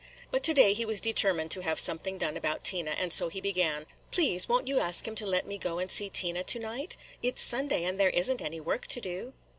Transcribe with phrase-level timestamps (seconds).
[0.31, 3.39] But to day he was determined to have something done about Tina, and so he
[3.39, 6.97] began, "Please, won't you ask him to let me go and see Tina to night?
[7.21, 9.33] It 's Sunday, and there is n't any work to do."